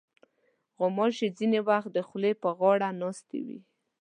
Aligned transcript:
غوماشې 0.77 1.27
ځینې 1.37 1.59
وخت 1.69 1.89
د 1.93 1.97
خولې 2.07 2.31
پر 2.41 2.51
غاړه 2.59 2.89
ناستې 3.01 3.39
وي. 3.45 3.59